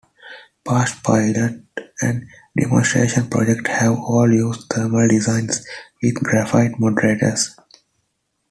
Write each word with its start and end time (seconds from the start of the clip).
Past 0.65 1.03
pilot 1.03 1.63
and 2.01 2.25
demonstration 2.57 3.29
projects 3.29 3.69
have 3.69 3.99
all 3.99 4.27
used 4.31 4.67
thermal 4.73 5.07
designs 5.07 5.63
with 6.01 6.15
graphite 6.15 6.79
moderators. 6.79 7.55